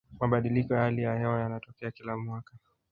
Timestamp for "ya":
0.73-0.79, 1.03-1.17